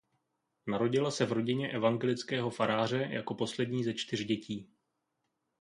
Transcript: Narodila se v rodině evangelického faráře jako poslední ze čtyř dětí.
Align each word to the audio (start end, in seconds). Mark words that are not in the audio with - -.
Narodila 0.67 1.11
se 1.11 1.25
v 1.25 1.31
rodině 1.31 1.71
evangelického 1.71 2.49
faráře 2.49 3.07
jako 3.11 3.35
poslední 3.35 3.83
ze 3.83 3.93
čtyř 3.93 4.25
dětí. 4.25 4.69